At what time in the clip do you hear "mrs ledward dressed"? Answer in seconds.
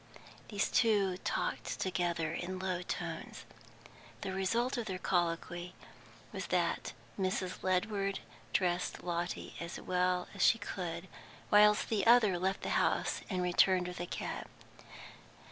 7.19-9.03